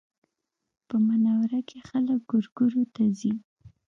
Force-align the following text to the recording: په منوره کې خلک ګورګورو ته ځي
په 0.87 0.95
منوره 1.07 1.59
کې 1.69 1.77
خلک 1.89 2.19
ګورګورو 2.29 2.83
ته 2.93 3.03
ځي 3.19 3.33